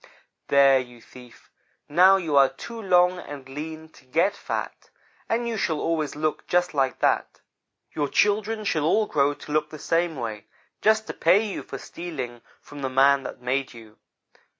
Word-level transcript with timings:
"'There, 0.47 0.79
you 0.79 0.99
thief 0.99 1.51
now 1.87 2.17
you 2.17 2.35
are 2.35 2.49
too 2.49 2.81
long 2.81 3.19
and 3.19 3.47
lean 3.47 3.87
to 3.87 4.03
get 4.03 4.35
fat, 4.35 4.89
and 5.29 5.47
you 5.47 5.57
shall 5.57 5.79
always 5.79 6.15
look 6.15 6.47
just 6.47 6.73
like 6.73 6.97
that. 6.97 7.41
Your 7.93 8.07
children 8.07 8.63
shall 8.63 8.83
all 8.85 9.05
grow 9.05 9.35
to 9.35 9.51
look 9.51 9.69
the 9.69 9.77
same 9.77 10.15
way, 10.15 10.47
just 10.81 11.05
to 11.05 11.13
pay 11.13 11.43
you 11.45 11.61
for 11.61 11.75
your 11.75 11.83
stealing 11.85 12.41
from 12.61 12.81
the 12.81 12.89
man 12.89 13.21
that 13.21 13.43
made 13.43 13.75
you. 13.75 13.99